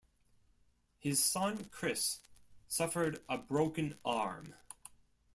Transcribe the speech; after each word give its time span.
His 0.97 1.23
son 1.23 1.65
Chris 1.65 2.21
suffered 2.67 3.21
a 3.29 3.37
broken 3.37 3.99
arm. 4.03 4.55